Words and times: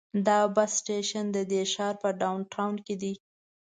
دا 0.27 0.39
بس 0.55 0.71
سټیشن 0.81 1.25
د 1.35 1.37
دې 1.51 1.61
ښار 1.73 1.93
په 2.03 2.09
ډاون 2.21 2.39
ټاون 2.53 2.75
کې 2.85 2.95
دی. 3.01 3.13